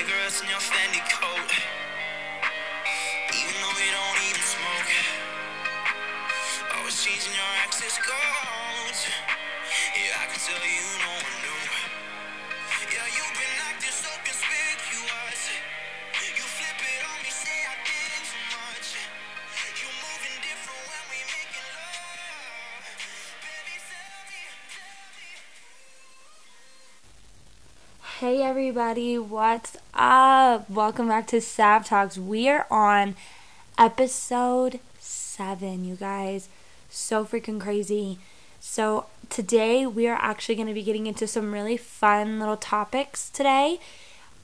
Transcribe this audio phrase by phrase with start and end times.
[0.00, 1.50] cigarettes in your Fendi coat.
[3.36, 4.92] Even though you don't even smoke.
[6.76, 9.39] Always changing your access codes.
[28.20, 30.68] Hey everybody, what's up?
[30.68, 32.18] Welcome back to Sav Talks.
[32.18, 33.16] We are on
[33.78, 36.50] episode 7, you guys.
[36.90, 38.18] So freaking crazy.
[38.60, 43.30] So, today we are actually going to be getting into some really fun little topics
[43.30, 43.80] today.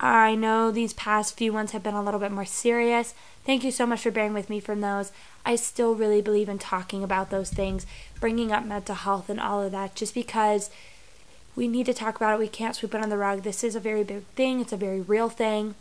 [0.01, 3.15] I know these past few ones have been a little bit more serious.
[3.45, 5.13] Thank you so much for bearing with me from those.
[5.45, 7.85] I still really believe in talking about those things,
[8.21, 10.71] bringing up mental health and all of that, just because
[11.57, 12.39] we need to talk about it.
[12.39, 13.43] We can't sweep it on the rug.
[13.43, 15.75] This is a very big thing, it's a very real thing.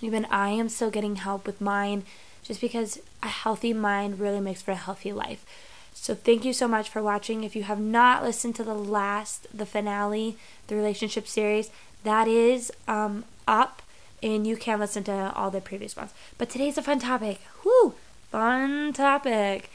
[0.00, 2.04] Even I am still getting help with mine
[2.42, 5.44] just because a healthy mind really makes for a healthy life.
[5.94, 7.44] So thank you so much for watching.
[7.44, 10.36] If you have not listened to the last, the finale,
[10.66, 11.70] the relationship series,
[12.02, 13.82] that is um, up
[14.22, 16.12] and you can listen to all the previous ones.
[16.38, 17.40] But today's a fun topic.
[17.64, 17.94] Whoo!
[18.30, 19.70] Fun topic.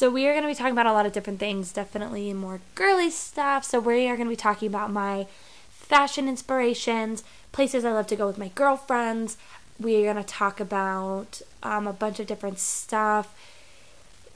[0.00, 2.62] So we are going to be talking about a lot of different things, definitely more
[2.74, 3.66] girly stuff.
[3.66, 5.26] So we are going to be talking about my
[5.68, 9.36] fashion inspirations, places I love to go with my girlfriends.
[9.78, 13.38] We are going to talk about um, a bunch of different stuff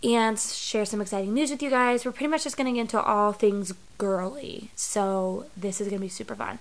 [0.02, 2.04] and share some exciting news with you guys.
[2.04, 4.70] We're pretty much just going to get into all things girly.
[4.76, 6.58] So this is going to be super fun.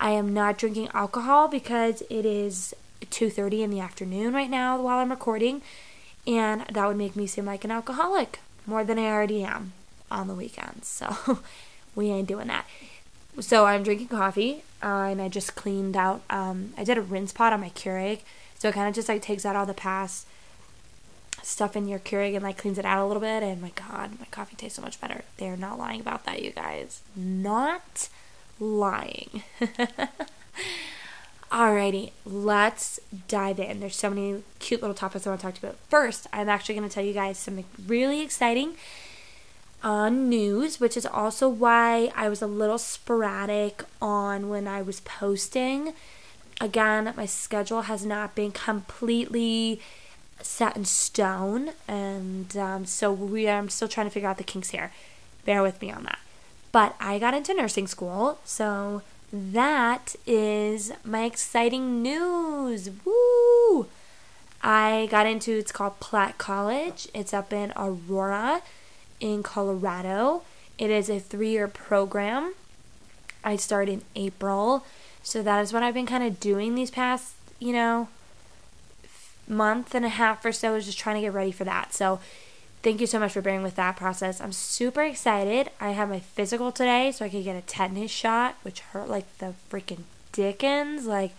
[0.00, 4.98] I am not drinking alcohol because it is 2:30 in the afternoon right now while
[4.98, 5.62] I'm recording,
[6.26, 9.72] and that would make me seem like an alcoholic more than I already am
[10.10, 10.86] on the weekends.
[10.86, 11.40] So
[11.94, 12.66] we ain't doing that.
[13.38, 16.22] So I'm drinking coffee, uh, and I just cleaned out.
[16.28, 18.20] Um, I did a rinse pot on my Keurig,
[18.58, 20.26] so it kind of just like takes out all the past
[21.42, 23.42] stuff in your Keurig and like cleans it out a little bit.
[23.42, 25.22] And my God, my coffee tastes so much better.
[25.36, 27.02] They're not lying about that, you guys.
[27.16, 28.08] Not
[28.58, 29.42] lying.
[31.50, 33.80] Alrighty, let's dive in.
[33.80, 35.76] There's so many cute little topics I want to talk about.
[35.88, 38.74] First, I'm actually going to tell you guys something really exciting
[39.82, 45.00] on news, which is also why I was a little sporadic on when I was
[45.00, 45.92] posting.
[46.60, 49.80] Again, my schedule has not been completely
[50.42, 54.70] set in stone, and um, so we I'm still trying to figure out the kinks
[54.70, 54.92] here.
[55.44, 56.18] Bear with me on that.
[56.70, 62.90] But I got into nursing school, so that is my exciting news.
[63.04, 63.86] Woo!
[64.62, 67.08] I got into it's called Platt College.
[67.14, 68.62] It's up in Aurora
[69.20, 70.42] in Colorado.
[70.78, 72.54] It is a 3-year program.
[73.44, 74.84] I started in April.
[75.22, 78.08] So that is what I've been kind of doing these past, you know,
[79.46, 81.92] month and a half or so is just trying to get ready for that.
[81.92, 82.20] So
[82.82, 84.40] thank you so much for bearing with that process.
[84.40, 85.70] I'm super excited.
[85.80, 89.38] I have my physical today so I could get a tetanus shot, which hurt like
[89.38, 91.06] the freaking dickens.
[91.06, 91.32] Like,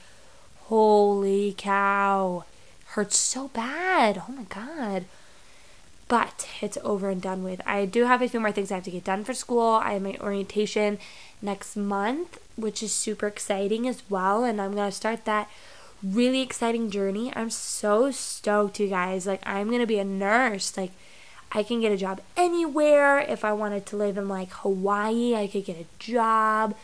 [0.64, 2.46] holy cow.
[2.88, 4.24] Hurts so bad.
[4.28, 5.06] Oh my god.
[6.08, 7.62] But it's over and done with.
[7.66, 9.80] I do have a few more things I have to get done for school.
[9.82, 11.00] I have my orientation
[11.42, 14.44] next month, which is super exciting as well.
[14.44, 15.50] And I'm going to start that
[16.04, 17.32] really exciting journey.
[17.34, 19.26] I'm so stoked, you guys.
[19.26, 20.76] Like, I'm going to be a nurse.
[20.76, 20.92] Like,
[21.52, 23.20] I can get a job anywhere.
[23.20, 26.76] If I wanted to live in like Hawaii, I could get a job,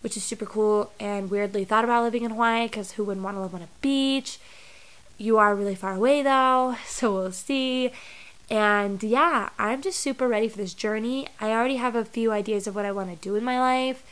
[0.00, 0.92] which is super cool.
[1.00, 3.68] And weirdly thought about living in Hawaii because who wouldn't want to live on a
[3.80, 4.38] beach?
[5.18, 7.90] You are really far away though, so we'll see.
[8.48, 11.26] And yeah, I'm just super ready for this journey.
[11.40, 14.04] I already have a few ideas of what I want to do in my life.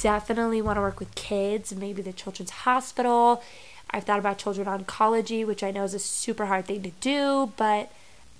[0.00, 3.42] Definitely want to work with kids, maybe the children's hospital.
[3.90, 7.52] I've thought about children oncology, which I know is a super hard thing to do,
[7.56, 7.90] but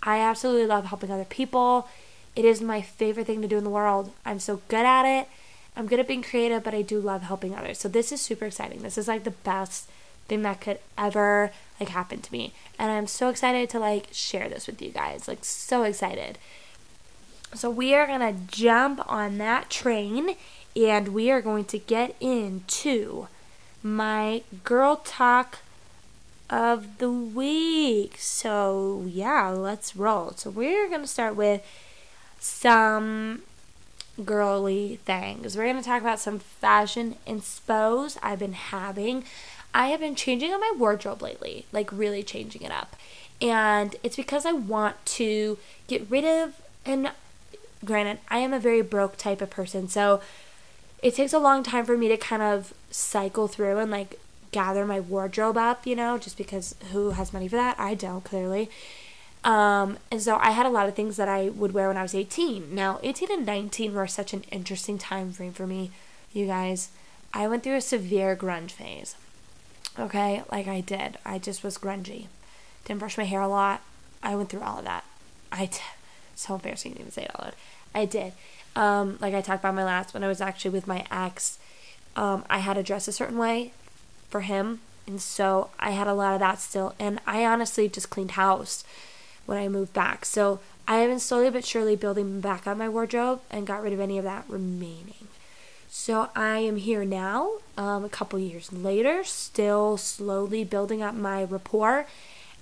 [0.02, 1.88] I absolutely love helping other people.
[2.36, 4.12] It is my favorite thing to do in the world.
[4.24, 5.28] I'm so good at it.
[5.76, 7.78] I'm good at being creative, but I do love helping others.
[7.78, 8.82] So this is super exciting.
[8.82, 9.88] This is like the best
[10.26, 11.50] thing that could ever
[11.80, 12.52] like happen to me.
[12.78, 15.26] And I'm so excited to like share this with you guys.
[15.26, 16.38] Like so excited.
[17.54, 20.36] So we are going to jump on that train
[20.76, 23.26] and we are going to get into
[23.82, 25.60] my girl talk
[26.50, 28.16] of the week.
[28.18, 30.32] So, yeah, let's roll.
[30.36, 31.62] So, we're going to start with
[32.38, 33.42] some
[34.24, 35.56] girly things.
[35.56, 39.24] We're going to talk about some fashion inspos I've been having.
[39.74, 42.96] I have been changing up my wardrobe lately, like really changing it up.
[43.40, 47.12] And it's because I want to get rid of, and
[47.84, 49.88] granted, I am a very broke type of person.
[49.88, 50.20] So,
[51.02, 54.18] it takes a long time for me to kind of cycle through and like
[54.52, 57.78] gather my wardrobe up, you know, just because who has money for that?
[57.78, 58.70] I don't, clearly.
[59.44, 62.02] Um, and so I had a lot of things that I would wear when I
[62.02, 62.74] was 18.
[62.74, 65.90] Now, 18 and 19 were such an interesting time frame for me,
[66.32, 66.90] you guys.
[67.32, 69.16] I went through a severe grunge phase.
[69.98, 71.18] Okay, like I did.
[71.24, 72.26] I just was grungy.
[72.84, 73.82] Didn't brush my hair a lot.
[74.22, 75.04] I went through all of that.
[75.52, 75.70] I
[76.34, 77.54] so embarrassing to even say it out loud.
[77.94, 78.32] I did.
[78.76, 81.58] Um, like I talked about my last when I was actually with my ex.
[82.16, 83.72] Um, I had to dress a certain way
[84.28, 86.94] for him, and so I had a lot of that still.
[86.98, 88.84] And I honestly just cleaned house
[89.46, 90.24] when I moved back.
[90.24, 93.92] So I have been slowly but surely building back up my wardrobe and got rid
[93.92, 95.28] of any of that remaining.
[95.88, 101.44] So I am here now, um, a couple years later, still slowly building up my
[101.44, 102.06] rapport.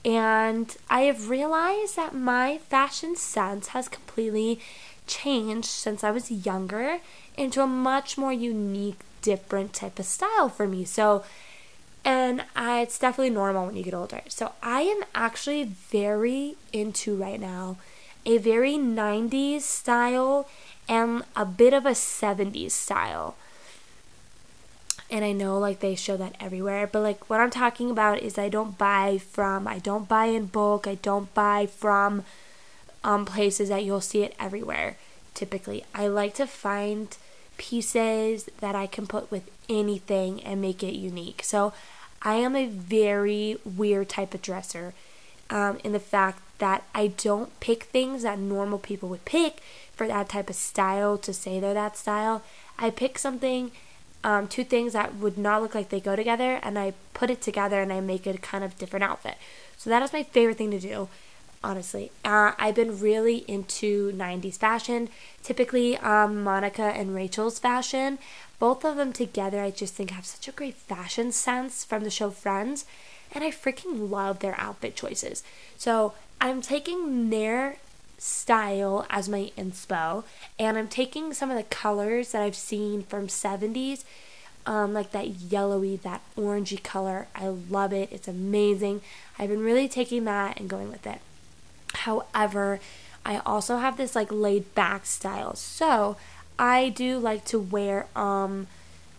[0.05, 4.61] And I have realized that my fashion sense has completely
[5.09, 7.01] changed since I was younger
[7.37, 10.85] into a much more unique, different type of style for me.
[10.85, 11.25] So,
[12.07, 14.21] and I, it's definitely normal when you get older.
[14.29, 17.77] So, I am actually very into right now
[18.25, 20.49] a very 90s style
[20.89, 23.35] and a bit of a 70s style.
[25.11, 28.39] And I know like they show that everywhere, but like what I'm talking about is
[28.39, 32.25] I don't buy from, I don't buy in bulk, I don't buy from
[33.03, 34.97] um, places that you'll see it everywhere
[35.35, 35.85] typically.
[35.95, 37.17] I like to find
[37.57, 41.43] pieces that I can put with anything and make it unique.
[41.45, 41.73] So
[42.27, 44.95] I am a very weird type of dresser
[45.49, 49.61] um, in the fact that I don't pick things that normal people would pick
[49.93, 52.43] for that type of style to say they're that style.
[52.81, 53.71] I pick something,
[54.25, 57.41] um, two things that would not look like they go together, and I put it
[57.41, 59.37] together and I make it kind of different outfit.
[59.77, 61.09] So that is my favorite thing to do,
[61.63, 62.11] honestly.
[62.25, 65.11] Uh, I've been really into 90s fashion,
[65.45, 68.19] typically um, Monica and Rachel's fashion.
[68.59, 72.11] Both of them together, I just think have such a great fashion sense from the
[72.11, 72.85] show Friends,
[73.33, 75.43] and I freaking love their outfit choices.
[75.77, 77.77] So I'm taking their
[78.19, 80.25] style as my inspo
[80.59, 84.05] and I'm taking some of the colors that I've seen from 70s
[84.65, 87.29] um, like that yellowy that orangey color.
[87.35, 88.11] I love it.
[88.11, 89.03] It's amazing.
[89.39, 91.21] I've been really taking that and going with it.
[91.95, 92.81] However
[93.25, 95.55] I also have this like laid back style.
[95.57, 96.17] So
[96.59, 98.67] I do like to wear um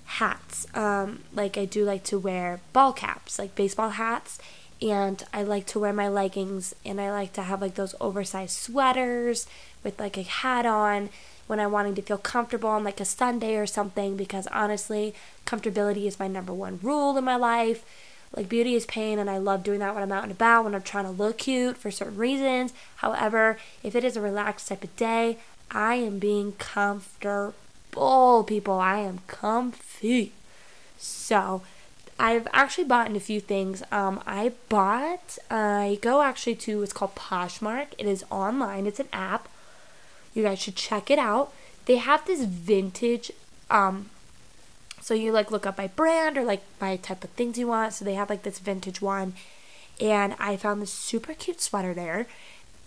[0.06, 4.40] hats um like I do like to wear ball caps like baseball hats
[4.82, 8.58] and I like to wear my leggings and I like to have like those oversized
[8.58, 9.48] sweaters
[9.84, 11.10] with like a hat on
[11.48, 16.06] when I'm wanting to feel comfortable on like a Sunday or something because honestly, comfortability
[16.06, 17.84] is my number one rule in my life.
[18.36, 20.76] Like beauty is pain and I love doing that when I'm out and about when
[20.76, 22.74] I'm trying to look cute for certain reasons.
[22.98, 25.38] However, if it is a relaxed type of day,
[25.72, 27.54] I am being comfortable,
[28.46, 28.80] people.
[28.80, 30.32] I am comfy.
[30.98, 31.62] So,
[32.20, 33.84] I've actually bought in a few things.
[33.92, 37.88] Um, I bought, I go actually to, it's called Poshmark.
[37.98, 39.48] It is online, it's an app.
[40.34, 41.54] You guys should check it out.
[41.86, 43.32] They have this vintage,
[43.70, 44.10] um,
[45.00, 47.94] so you like look up by brand or like by type of things you want.
[47.94, 49.34] So they have like this vintage one.
[50.00, 52.28] And I found this super cute sweater there.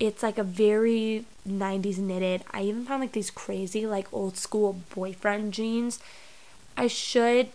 [0.01, 2.43] It's like a very 90s knitted.
[2.53, 6.01] I even found like these crazy, like old school boyfriend jeans.
[6.77, 7.51] I should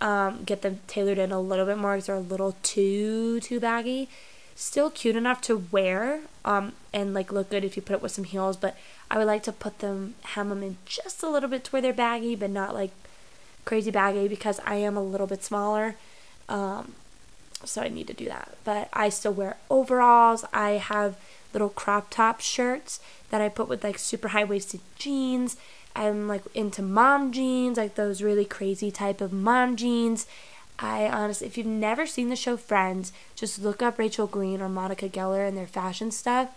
[0.00, 3.58] um, get them tailored in a little bit more because they're a little too too
[3.58, 4.08] baggy.
[4.54, 8.12] Still cute enough to wear um, and like look good if you put it with
[8.12, 8.76] some heels, but
[9.10, 11.82] I would like to put them hem them in just a little bit to where
[11.82, 12.90] they're baggy, but not like
[13.64, 15.96] crazy baggy because I am a little bit smaller.
[16.48, 16.92] Um,
[17.64, 18.56] so I need to do that.
[18.64, 20.44] But I still wear overalls.
[20.52, 21.16] I have
[21.52, 25.56] little crop top shirts that I put with like super high waisted jeans.
[25.94, 30.26] I'm like into mom jeans, like those really crazy type of mom jeans.
[30.78, 34.68] I honestly, if you've never seen the show Friends, just look up Rachel Green or
[34.68, 36.48] Monica Geller and their fashion stuff.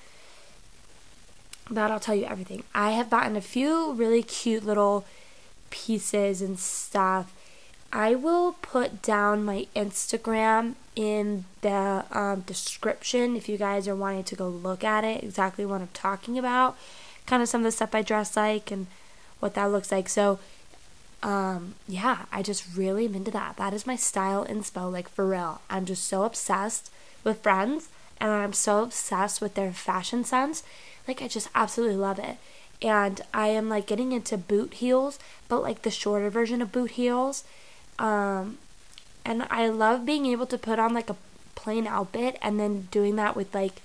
[1.70, 2.64] That'll tell you everything.
[2.74, 5.06] I have bought a few really cute little
[5.70, 7.34] pieces and stuff.
[7.96, 14.26] I will put down my Instagram in the um, description if you guys are wanting
[14.26, 16.78] to go look at it, exactly what I'm talking about,
[17.26, 18.88] kind of some of the stuff I dress like and
[19.40, 20.10] what that looks like.
[20.10, 20.40] So,
[21.24, 23.56] um, yeah, I just really am into that.
[23.56, 25.62] That is my style and inspo, like for real.
[25.70, 26.92] I'm just so obsessed
[27.24, 27.88] with friends
[28.20, 30.64] and I'm so obsessed with their fashion sense.
[31.08, 32.36] Like, I just absolutely love it.
[32.82, 36.92] And I am like getting into boot heels, but like the shorter version of boot
[36.92, 37.46] heels.
[38.00, 38.58] Um,
[39.24, 41.16] and I love being able to put on like a
[41.56, 43.82] plain outfit and then doing that with like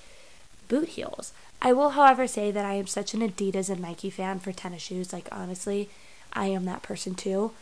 [0.69, 1.33] boot heels.
[1.63, 4.83] I will, however, say that I am such an Adidas and Nike fan for tennis
[4.83, 5.13] shoes.
[5.13, 5.91] Like, honestly,
[6.33, 7.53] I am that person too.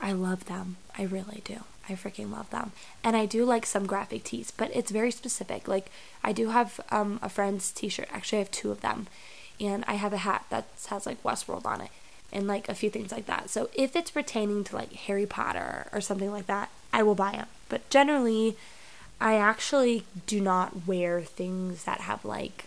[0.00, 0.76] I love them.
[0.96, 1.60] I really do.
[1.88, 2.72] I freaking love them.
[3.02, 5.66] And I do like some graphic tees, but it's very specific.
[5.66, 5.90] Like
[6.22, 8.08] I do have um, a friend's t-shirt.
[8.12, 9.08] Actually, I have two of them.
[9.60, 11.90] And I have a hat that has like Westworld on it
[12.32, 13.50] and like a few things like that.
[13.50, 17.32] So if it's pertaining to like Harry Potter or something like that, I will buy
[17.32, 17.46] them.
[17.68, 18.56] But generally,
[19.20, 22.66] I actually do not wear things that have like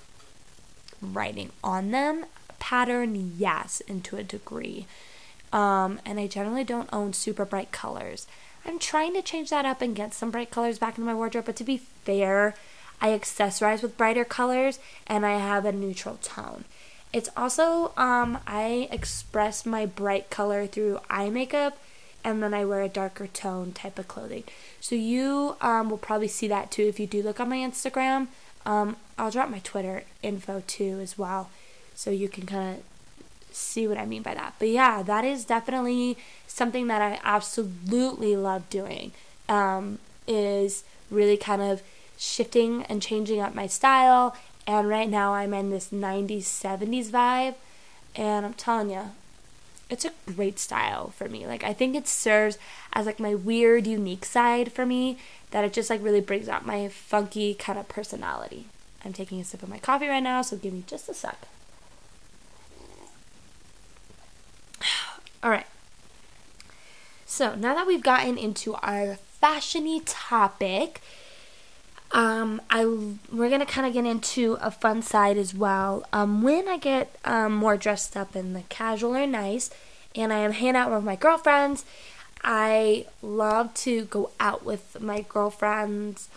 [1.02, 2.26] writing on them.
[2.60, 4.88] Pattern, yes, and to a degree.
[5.52, 8.28] Um, and I generally don't own super bright colors.
[8.66, 11.46] I'm trying to change that up and get some bright colors back into my wardrobe,
[11.46, 12.56] but to be fair,
[13.00, 16.66] I accessorize with brighter colors and I have a neutral tone.
[17.16, 21.78] It's also, um, I express my bright color through eye makeup
[22.26, 24.44] and then I wear a darker tone type of clothing.
[24.82, 28.28] So you um, will probably see that too if you do look on my Instagram.
[28.66, 31.50] Um, I'll drop my Twitter info too as well,
[31.94, 34.56] so you can kind of see what I mean by that.
[34.60, 36.18] But yeah, that is definitely
[36.48, 39.14] something that I absolutely love doing.
[39.48, 41.82] Um, is really kind of
[42.18, 44.36] shifting and changing up my style.
[44.68, 47.56] And right now I'm in this 90s, 70s vibe.
[48.16, 49.12] And I'm telling you,
[49.90, 51.46] it's a great style for me.
[51.46, 52.58] Like I think it serves
[52.94, 55.18] as like my weird, unique side for me
[55.52, 58.66] that it just like really brings out my funky kind of personality.
[59.04, 61.48] I'm taking a sip of my coffee right now, so give me just a sec.
[65.44, 65.68] All right.
[67.26, 71.02] So now that we've gotten into our fashiony topic,
[72.16, 76.06] um, I we're gonna kind of get into a fun side as well.
[76.14, 79.70] Um, when I get um, more dressed up in the casual or nice,
[80.16, 81.84] and I am hanging out with my girlfriends,
[82.42, 86.30] I love to go out with my girlfriends,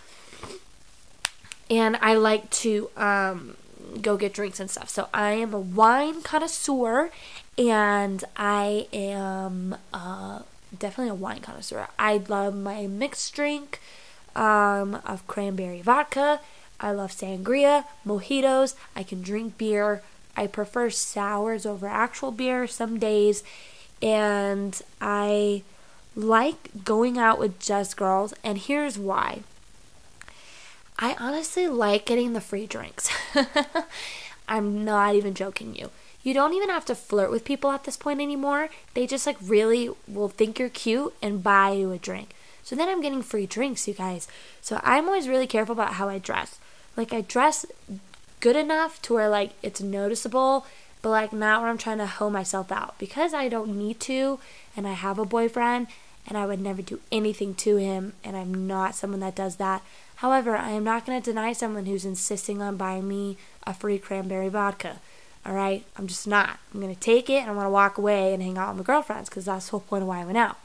[1.70, 3.56] and I like to um,
[4.02, 4.88] go get drinks and stuff.
[4.88, 7.12] So I am a wine connoisseur,
[7.56, 10.40] and I am uh,
[10.76, 11.86] definitely a wine connoisseur.
[12.00, 13.78] I love my mixed drink
[14.36, 16.40] um, of cranberry vodka.
[16.80, 18.74] I love sangria, mojitos.
[18.94, 20.02] I can drink beer.
[20.36, 23.42] I prefer sours over actual beer some days.
[24.00, 25.62] And I
[26.14, 28.32] like going out with just girls.
[28.44, 29.40] And here's why
[30.98, 33.10] I honestly like getting the free drinks.
[34.48, 35.90] I'm not even joking you.
[36.22, 38.68] You don't even have to flirt with people at this point anymore.
[38.94, 42.34] They just like really will think you're cute and buy you a drink.
[42.68, 44.28] So then I'm getting free drinks, you guys.
[44.60, 46.58] So I'm always really careful about how I dress.
[46.98, 47.64] Like I dress
[48.40, 50.66] good enough to where like it's noticeable,
[51.00, 54.38] but like not where I'm trying to hoe myself out because I don't need to
[54.76, 55.86] and I have a boyfriend
[56.26, 59.82] and I would never do anything to him and I'm not someone that does that.
[60.16, 63.98] However, I am not going to deny someone who's insisting on buying me a free
[63.98, 65.00] cranberry vodka.
[65.46, 65.86] All right?
[65.96, 66.58] I'm just not.
[66.74, 68.86] I'm going to take it and I'm going to walk away and hang out with
[68.86, 70.58] my girlfriends because that's the whole point of why I went out.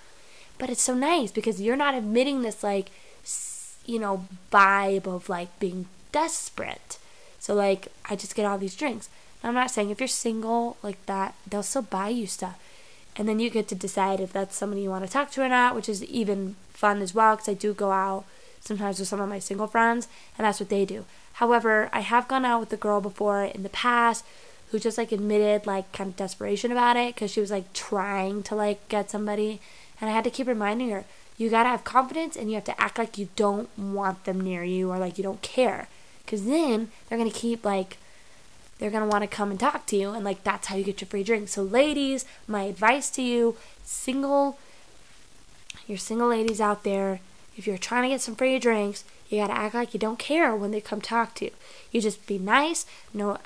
[0.57, 2.89] But it's so nice because you're not admitting this like
[3.85, 6.97] you know vibe of like being desperate.
[7.39, 9.09] So like I just get all these drinks.
[9.43, 12.57] Now, I'm not saying if you're single like that, they'll still buy you stuff.
[13.15, 15.49] And then you get to decide if that's somebody you want to talk to or
[15.49, 18.25] not, which is even fun as well because I do go out
[18.59, 20.07] sometimes with some of my single friends
[20.37, 21.05] and that's what they do.
[21.33, 24.25] However, I have gone out with a girl before in the past
[24.71, 28.41] who just like admitted like kind of desperation about it because she was like trying
[28.43, 29.59] to like get somebody
[29.99, 31.05] and I had to keep reminding her,
[31.37, 34.63] you gotta have confidence and you have to act like you don't want them near
[34.63, 35.87] you or like you don't care.
[36.25, 37.97] Because then they're gonna keep like,
[38.79, 41.07] they're gonna wanna come and talk to you, and like that's how you get your
[41.07, 41.49] free drink.
[41.49, 44.57] So, ladies, my advice to you, single,
[45.87, 47.19] your single ladies out there,
[47.57, 50.55] if you're trying to get some free drinks, you gotta act like you don't care
[50.55, 51.51] when they come talk to you.
[51.91, 53.37] You just be nice, no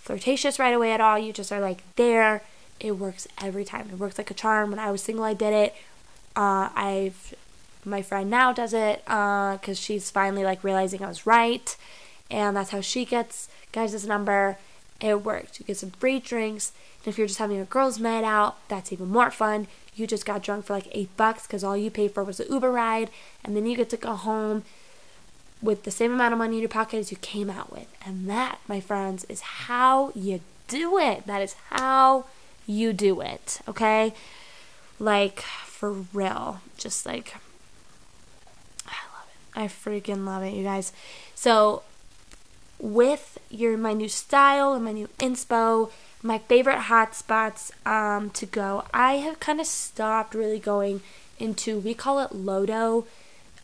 [0.00, 1.18] flirtatious right away at all.
[1.18, 2.42] You just are like there.
[2.78, 3.90] It works every time.
[3.90, 4.70] It works like a charm.
[4.70, 5.74] When I was single, I did it.
[6.40, 7.34] Uh, I've
[7.84, 11.76] my friend now does it because uh, she's finally like realizing I was right,
[12.30, 14.56] and that's how she gets guys' number.
[15.02, 15.60] It worked.
[15.60, 16.72] You get some free drinks,
[17.04, 19.66] and if you're just having a girls' night out, that's even more fun.
[19.94, 22.46] You just got drunk for like eight bucks because all you paid for was the
[22.48, 23.10] Uber ride,
[23.44, 24.64] and then you get to go home
[25.60, 27.86] with the same amount of money in your pocket as you came out with.
[28.06, 31.26] And that, my friends, is how you do it.
[31.26, 32.24] That is how
[32.66, 33.60] you do it.
[33.68, 34.14] Okay?
[34.98, 35.44] Like,
[35.80, 36.60] for real.
[36.76, 37.36] Just like
[38.86, 39.58] I love it.
[39.58, 40.92] I freaking love it, you guys.
[41.34, 41.84] So
[42.78, 45.90] with your my new style and my new inspo,
[46.22, 51.00] my favorite hotspots um, to go, I have kind of stopped really going
[51.38, 53.06] into we call it Lodo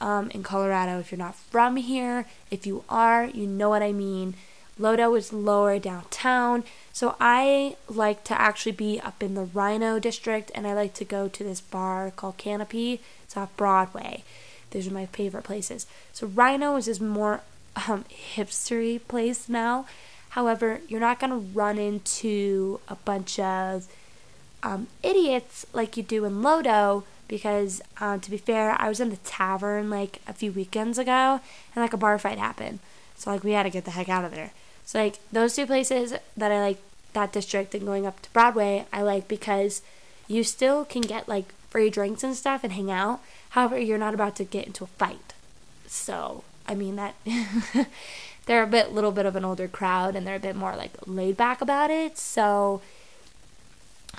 [0.01, 0.99] um, in Colorado.
[0.99, 4.37] If you're not from here, if you are, you know what I mean.
[4.81, 6.65] Lodo is lower downtown,
[6.97, 11.05] So I like to actually be up in the RiNo district and I like to
[11.05, 13.03] go to this bar called Canopy.
[13.23, 14.25] It's off Broadway.
[14.71, 15.87] Those are my favorite places.
[16.15, 17.43] So RiNo is this more
[17.87, 19.85] um, hipstery place now.
[20.31, 23.87] However, you're not going to run into a bunch of
[24.63, 29.11] um, idiots like you do in Lodo because, uh, to be fair, I was in
[29.11, 31.43] the tavern like a few weekends ago
[31.75, 32.79] and like a bar fight happened.
[33.17, 34.53] So, like, we had to get the heck out of there.
[34.87, 36.79] So, like, those two places that I like,
[37.13, 39.83] that district and going up to Broadway, I like because
[40.29, 43.21] you still can get like free drinks and stuff and hang out.
[43.51, 45.35] However, you're not about to get into a fight.
[45.87, 47.15] So, I mean, that.
[48.47, 50.93] they're a bit little bit of an older crowd and they're a bit more like
[51.05, 52.81] laid back about it so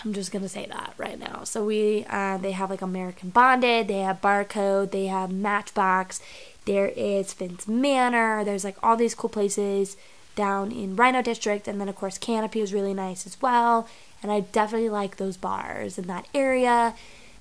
[0.03, 3.87] i'm just gonna say that right now so we uh, they have like american bonded
[3.87, 6.21] they have barcode they have matchbox
[6.65, 9.97] there is finn's manor there's like all these cool places
[10.37, 13.89] down in RiNo district and then of course canopy is really nice as well
[14.23, 16.95] and i definitely like those bars in that area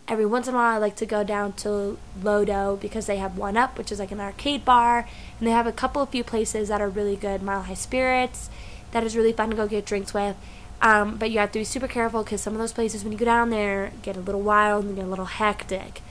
[0.09, 3.37] every once in a while I like to go down to Lodo because they have
[3.37, 6.25] One Up, which is like an arcade bar, and they have a couple of few
[6.25, 7.43] places that are really good.
[7.43, 8.51] Mile High Spirits,
[8.93, 10.37] that is really fun to go get drinks with.
[10.81, 13.19] Um, but you have to be super careful because some of those places, when you
[13.19, 16.03] go down there, get a little wild and get a little hectic.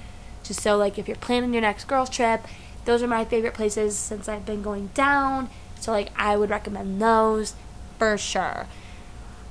[0.44, 2.46] Just so, like, if you're planning your next girls' trip,
[2.86, 5.50] those are my favorite places since I've been going down.
[5.80, 7.56] So, like, I would recommend those
[7.98, 8.68] for sure.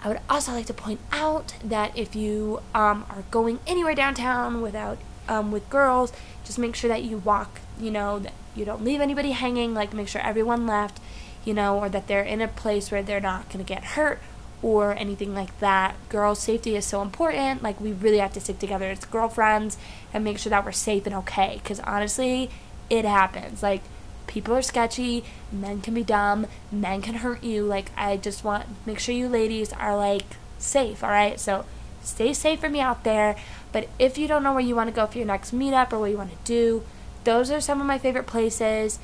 [0.05, 4.61] I would also like to point out that if you um, are going anywhere downtown
[4.61, 6.13] without um, with girls,
[6.45, 7.61] just make sure that you walk.
[7.81, 9.73] You know that you don't leave anybody hanging.
[9.73, 11.01] Like make sure everyone left.
[11.45, 14.21] You know, or that they're in a place where they're not to get hurt
[14.63, 15.95] or anything like that.
[16.09, 17.63] Girls' safety is so important.
[17.63, 19.77] Like we really have to stick together as girlfriends
[20.13, 21.61] and make sure that we're safe and okay.
[21.63, 22.51] Because honestly,
[22.89, 23.63] it happens.
[23.63, 23.83] Like
[24.27, 27.65] people are sketchy, men can be dumb, men can hurt you.
[27.65, 30.25] Like I just want make sure you ladies are like
[30.59, 31.39] safe, all right?
[31.39, 31.65] So
[32.03, 33.37] stay safe for me out there.
[33.73, 35.99] But if you don't know where you want to go for your next meetup or
[35.99, 36.85] what you want to do,
[37.25, 38.99] those are some of my favorite places.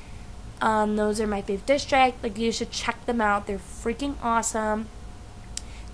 [0.61, 2.23] Um, those are my favorite district.
[2.23, 3.47] Like you should check them out.
[3.47, 4.87] They're freaking awesome.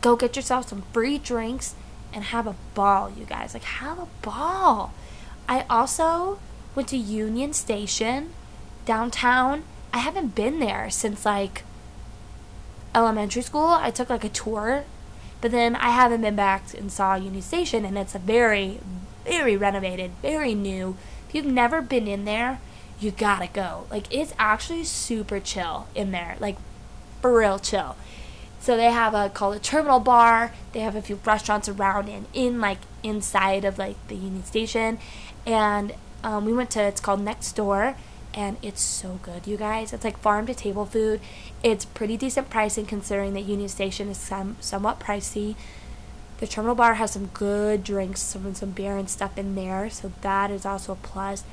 [0.01, 1.73] Go get yourself some free drinks
[2.13, 3.53] and have a ball, you guys.
[3.53, 4.93] Like have a ball.
[5.47, 6.39] I also
[6.75, 8.33] went to Union Station
[8.87, 9.63] downtown.
[9.93, 11.63] I haven't been there since like
[12.95, 13.67] elementary school.
[13.67, 14.85] I took like a tour,
[15.41, 18.79] but then I haven't been back and saw Union Station, and it's a very,
[19.25, 20.97] very renovated, very new.
[21.27, 22.59] If you've never been in there,
[22.99, 23.85] you gotta go.
[23.91, 26.57] Like it's actually super chill in there, like
[27.21, 27.97] for real chill.
[28.59, 30.53] So they have a called a terminal bar.
[30.71, 34.97] They have a few restaurants around and in like inside of like the Union Station,
[35.45, 37.97] and um, we went to it's called Next Door
[38.37, 39.91] and it's so good, you guys.
[39.91, 41.19] It's like farm to table food.
[41.63, 45.55] It's pretty decent pricing considering that Union Station is some, somewhat pricey.
[46.39, 50.11] The terminal bar has some good drinks, some some beer and stuff in there, so
[50.21, 51.43] that is also a plus.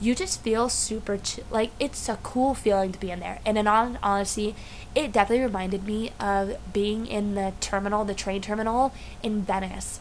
[0.00, 3.40] You just feel super ch- like it's a cool feeling to be in there.
[3.44, 4.54] And in all honesty,
[4.94, 10.00] it definitely reminded me of being in the terminal, the train terminal in Venice.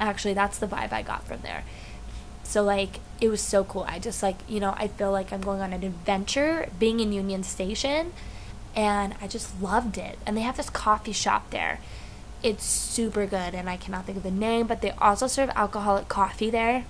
[0.00, 1.62] Actually, that's the vibe I got from there.
[2.44, 3.84] So like it was so cool.
[3.88, 7.12] I just like, you know, I feel like I'm going on an adventure being in
[7.12, 8.12] Union Station
[8.76, 10.18] and I just loved it.
[10.26, 11.80] And they have this coffee shop there.
[12.42, 16.08] It's super good and I cannot think of the name, but they also serve alcoholic
[16.08, 16.84] coffee there.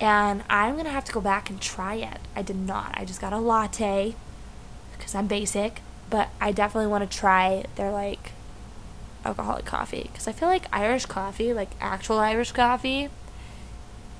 [0.00, 2.18] And I'm going to have to go back and try it.
[2.34, 2.92] I did not.
[2.94, 4.16] I just got a latte
[4.96, 8.32] because I'm basic, but I definitely want to try their like
[9.24, 13.08] alcoholic coffee because I feel like Irish coffee, like actual Irish coffee,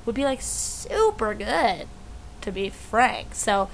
[0.05, 1.87] would be like super good
[2.41, 3.35] to be frank.
[3.35, 3.71] So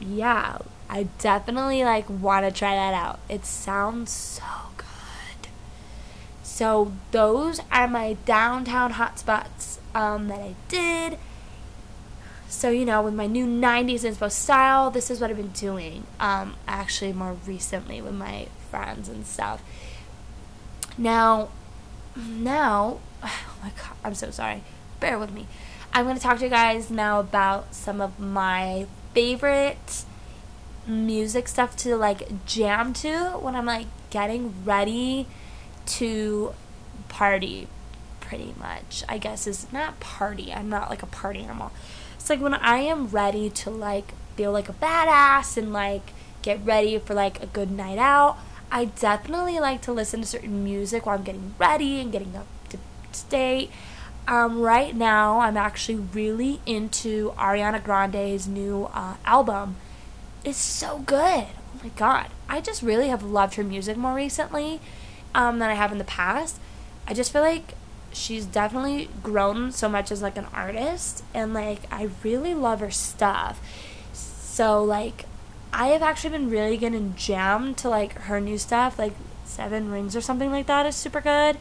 [0.00, 3.18] yeah, I definitely like want to try that out.
[3.28, 4.44] It sounds so
[4.76, 5.48] good.
[6.42, 11.18] So those are my downtown hotspots um, that I did.
[12.48, 16.06] So you know, with my new '90s inspo style, this is what I've been doing.
[16.20, 19.62] Um, actually, more recently with my friends and stuff.
[20.96, 21.48] Now,
[22.14, 24.62] now, oh my god, I'm so sorry
[25.04, 25.46] bear with me.
[25.92, 30.06] I'm going to talk to you guys now about some of my favorite
[30.86, 35.26] music stuff to like jam to when I'm like getting ready
[35.98, 36.54] to
[37.10, 37.68] party
[38.20, 39.04] pretty much.
[39.06, 40.54] I guess is not party.
[40.54, 41.70] I'm not like a party animal.
[42.14, 46.64] It's like when I am ready to like feel like a badass and like get
[46.64, 48.38] ready for like a good night out.
[48.72, 52.46] I definitely like to listen to certain music while I'm getting ready and getting up
[52.70, 52.78] to
[53.12, 53.70] state.
[54.26, 59.76] Um, right now, I'm actually really into Ariana Grande's new uh, album.
[60.44, 61.46] It's so good.
[61.46, 62.28] Oh my god.
[62.48, 64.80] I just really have loved her music more recently.
[65.34, 66.58] um, than I have in the past.
[67.06, 67.74] I just feel like
[68.12, 72.90] she's definitely grown so much as like an artist and like I really love her
[72.90, 73.60] stuff.
[74.12, 75.24] So like
[75.72, 80.14] I have actually been really getting jammed to like her new stuff, like Seven Rings
[80.14, 81.56] or something like that is super good.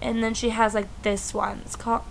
[0.00, 1.62] And then she has like this one.
[1.64, 2.02] It's called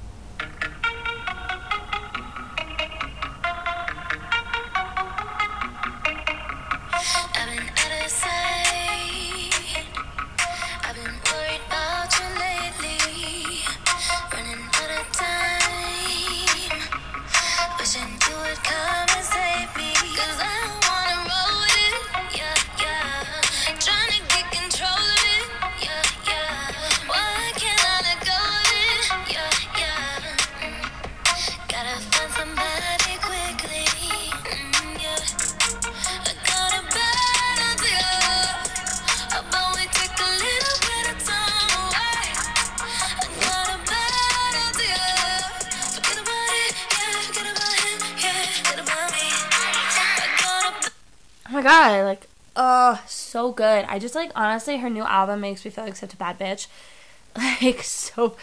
[52.05, 53.85] like, oh, so good.
[53.85, 56.67] I just like honestly, her new album makes me feel like such a bad bitch.
[57.61, 58.37] Like so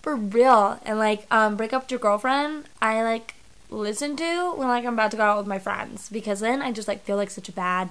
[0.00, 0.80] for real.
[0.86, 3.34] And like, um, break up with your girlfriend, I like
[3.70, 6.72] listen to when like I'm about to go out with my friends because then I
[6.72, 7.90] just like feel like such a bad,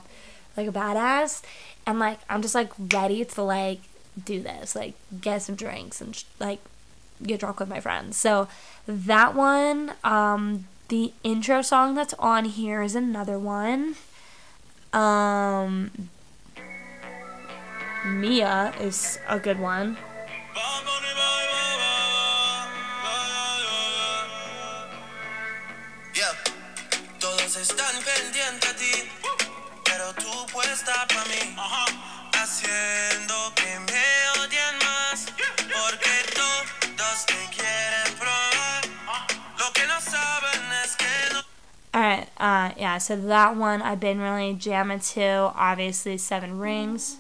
[0.56, 1.44] like a badass,
[1.86, 3.82] and like I'm just like ready to like
[4.24, 6.60] do this, like get some drinks and like
[7.22, 8.18] get drunk with my friends.
[8.18, 8.48] So
[8.88, 13.96] that one, um, the intro song that's on here is another one.
[14.94, 15.92] Um,
[18.06, 19.98] Mia is a good one.
[27.58, 29.10] Están pendientes a ti,
[29.84, 31.56] pero tú puesta para mí,
[32.34, 33.17] haciendo que
[42.98, 45.52] yeah, so that one I've been really jamming to.
[45.56, 47.18] Obviously, Seven Rings.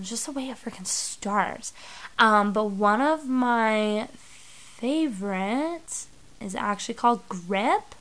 [0.00, 1.72] Just the way it freaking starts.
[2.18, 6.08] Um, but one of my favorites
[6.40, 7.94] is actually called Grip.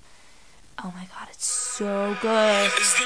[0.83, 2.71] Oh my god, it's so good.
[2.81, 3.01] As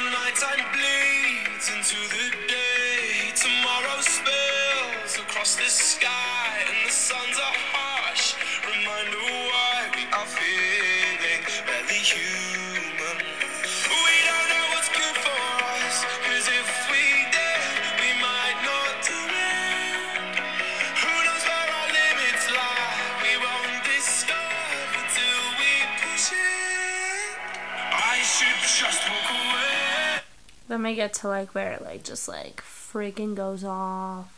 [30.75, 34.29] Then we get to like where it like just like freaking goes off.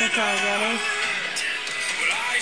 [0.00, 0.80] Okay, ready?
[2.08, 2.40] My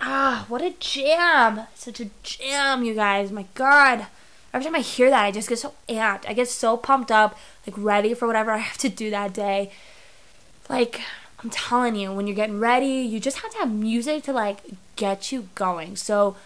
[0.00, 1.62] Ah, what a jam!
[1.74, 3.32] Such a jam, you guys.
[3.32, 4.06] My God.
[4.54, 6.28] Every time I hear that, I just get so amped.
[6.28, 7.36] I get so pumped up,
[7.66, 9.72] like ready for whatever I have to do that day.
[10.68, 11.00] Like,
[11.40, 14.60] I'm telling you, when you're getting ready, you just have to have music to like
[14.94, 15.96] get you going.
[15.96, 16.36] So,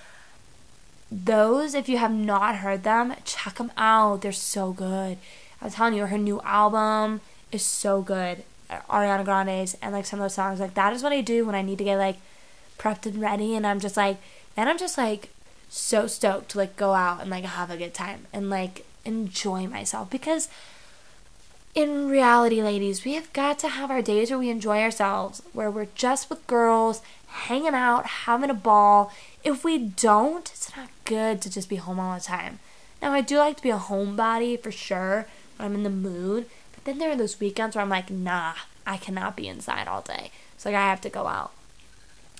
[1.12, 4.22] those, if you have not heard them, check them out.
[4.22, 5.18] They're so good.
[5.60, 7.20] I'm telling you, her new album
[7.52, 8.42] is so good.
[8.70, 10.60] Ariana Grande's and like some of those songs.
[10.60, 12.16] Like, that is what I do when I need to get like
[12.78, 14.18] prepped and ready and I'm just like
[14.54, 15.30] then I'm just like
[15.68, 19.66] so stoked to like go out and like have a good time and like enjoy
[19.66, 20.48] myself because
[21.74, 25.70] in reality ladies we have got to have our days where we enjoy ourselves where
[25.70, 29.12] we're just with girls hanging out having a ball.
[29.44, 32.58] If we don't it's not good to just be home all the time.
[33.00, 35.26] Now I do like to be a homebody for sure
[35.56, 38.54] when I'm in the mood but then there are those weekends where I'm like nah
[38.86, 40.30] I cannot be inside all day.
[40.56, 41.52] So like I have to go out.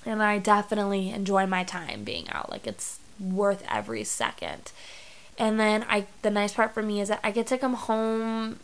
[0.07, 2.51] And I definitely enjoy my time being out.
[2.51, 4.73] Like it's worth every second.
[5.39, 8.59] And then I the nice part for me is that I get to come home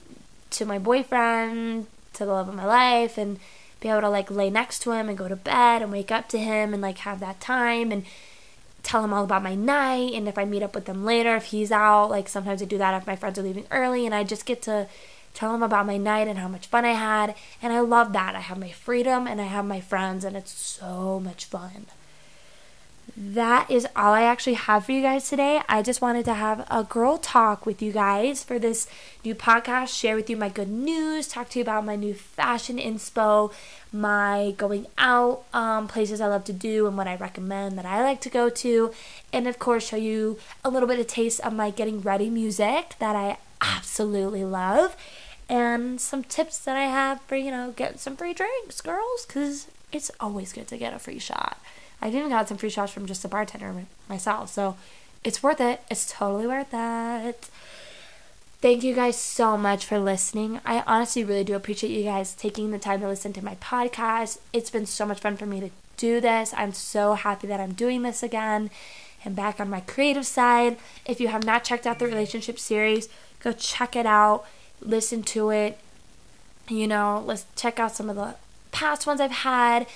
[0.50, 3.38] to my boyfriend, to the love of my life and
[3.80, 6.28] be able to like lay next to him and go to bed and wake up
[6.30, 8.04] to him and like have that time and
[8.82, 10.12] tell him all about my night.
[10.14, 12.78] And if I meet up with him later if he's out like sometimes I do
[12.78, 14.88] that if my friends are leaving early and I just get to
[15.32, 17.34] tell him about my night and how much fun I had.
[17.60, 18.34] And I love that.
[18.34, 21.86] I have my freedom and I have my friends and it's so much fun
[23.16, 25.62] that is all I actually have for you guys today.
[25.68, 28.88] I just wanted to have a girl talk with you guys for this
[29.24, 32.76] new podcast, share with you my good news, talk to you about my new fashion
[32.76, 33.52] inspo,
[33.92, 38.02] my going out um, places I love to do, and what I recommend that I
[38.02, 38.92] like to go to,
[39.32, 42.96] and of course, show you a little bit of taste of my getting ready music
[42.98, 44.96] that I absolutely love,
[45.48, 49.68] and some tips that I have for, you know, getting some free drinks, girls, because
[49.92, 51.58] it's always good to get a free shot.
[52.04, 53.74] I even got some free shots from just a bartender
[54.10, 54.50] myself.
[54.50, 54.76] So
[55.24, 55.80] it's worth it.
[55.90, 57.48] It's totally worth it.
[58.60, 60.60] Thank you guys so much for listening.
[60.66, 64.38] I honestly really do appreciate you guys taking the time to listen to my podcast.
[64.52, 66.52] It's been so much fun for me to do this.
[66.54, 68.70] I'm so happy that I'm doing this again
[69.24, 70.76] and back on my creative side.
[71.06, 73.08] If you have not checked out the relationship series,
[73.40, 74.44] go check it out,
[74.80, 75.78] listen to it.
[76.68, 78.34] You know, let's check out some of the
[78.72, 79.86] past ones I've had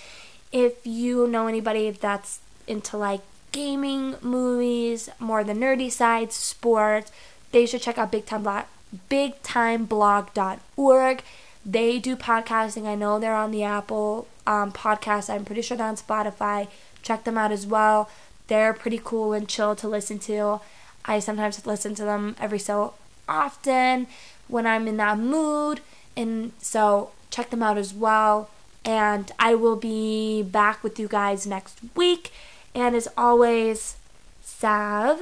[0.53, 3.21] if you know anybody that's into like
[3.53, 7.11] gaming, movies, more the nerdy side, sports,
[7.53, 8.65] they should check out Big Time Blog,
[9.11, 11.23] BigTimeBlog.org.
[11.65, 12.87] They do podcasting.
[12.87, 15.29] I know they're on the Apple um, podcast.
[15.29, 16.69] I'm pretty sure they're on Spotify.
[17.03, 18.09] Check them out as well.
[18.47, 20.61] They're pretty cool and chill to listen to.
[21.05, 22.95] I sometimes listen to them every so
[23.29, 24.07] often
[24.47, 25.81] when I'm in that mood.
[26.17, 28.51] And so check them out as well.
[28.89, 32.33] And I will be back with you guys next week.
[32.75, 33.97] And as always,
[34.41, 35.21] Sav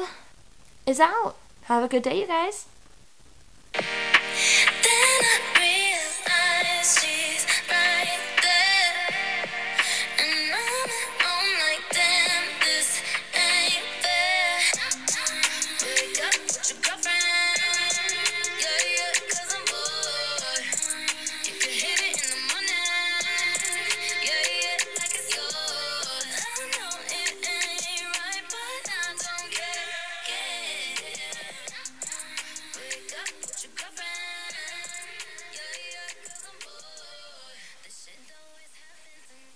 [0.87, 1.35] is out.
[1.62, 2.66] Have a good day, you guys.